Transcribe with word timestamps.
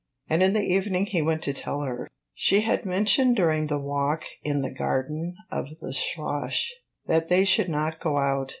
And 0.27 0.41
in 0.41 0.53
the 0.53 0.63
evening 0.65 1.05
he 1.05 1.21
went 1.21 1.43
to 1.43 1.53
tell 1.53 1.81
her; 1.81 2.09
she 2.33 2.61
had 2.61 2.85
mentioned 2.87 3.35
during 3.35 3.67
the 3.67 3.77
walk 3.77 4.23
in 4.41 4.63
the 4.63 4.73
garden 4.73 5.35
of 5.51 5.67
the 5.79 5.93
Schloss 5.93 6.73
that 7.05 7.29
they 7.29 7.45
should 7.45 7.69
not 7.69 7.99
go 7.99 8.17
out. 8.17 8.49